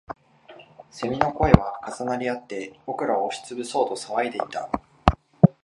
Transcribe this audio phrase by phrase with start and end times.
[0.89, 4.67] 蝉の声は重なりあって、僕らを押しつぶそうと騒いでいた